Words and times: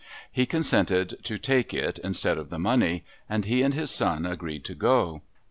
He 0.31 0.47
consented 0.47 1.13
to 1.25 1.37
take 1.37 1.75
it 1.75 1.99
instead 1.99 2.39
of 2.39 2.49
the 2.49 2.57
money, 2.57 3.05
and 3.29 3.45
he 3.45 3.61
and 3.61 3.75
his 3.75 3.91
son 3.91 4.25
agreed 4.25 4.65
to 4.65 4.73
go. 4.73 5.21